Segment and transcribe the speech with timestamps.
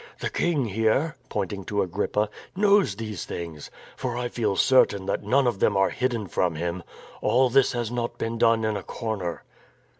[0.19, 5.45] The king here," pointing to Agrippa, "knows these things, for I feel certain that none
[5.45, 6.81] of them are hidden from him.
[7.21, 9.43] All this has not been done in a corner."